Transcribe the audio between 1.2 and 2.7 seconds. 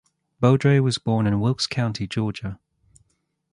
in Wilkes County, Georgia.